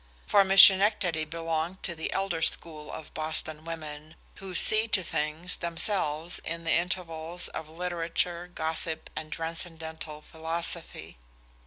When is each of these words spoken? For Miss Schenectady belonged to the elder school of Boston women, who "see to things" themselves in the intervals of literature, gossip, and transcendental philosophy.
For 0.25 0.43
Miss 0.43 0.63
Schenectady 0.63 1.25
belonged 1.25 1.83
to 1.83 1.93
the 1.93 2.11
elder 2.11 2.41
school 2.41 2.91
of 2.91 3.13
Boston 3.13 3.63
women, 3.65 4.15
who 4.37 4.55
"see 4.55 4.87
to 4.87 5.03
things" 5.03 5.57
themselves 5.57 6.39
in 6.39 6.63
the 6.63 6.73
intervals 6.73 7.49
of 7.49 7.69
literature, 7.69 8.47
gossip, 8.47 9.11
and 9.15 9.31
transcendental 9.31 10.23
philosophy. 10.23 11.19